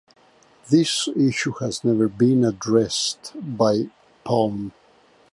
This 0.71 1.07
issue 1.15 1.51
has 1.59 1.83
never 1.83 2.07
been 2.07 2.43
addressed 2.43 3.33
by 3.35 3.91
Palm. 4.23 4.71